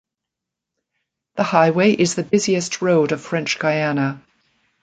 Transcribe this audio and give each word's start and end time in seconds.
The 1.35 1.43
highway 1.43 1.91
is 1.91 2.15
the 2.15 2.23
busiest 2.23 2.81
road 2.81 3.11
of 3.11 3.21
French 3.21 3.59
Guiana. 3.59 4.23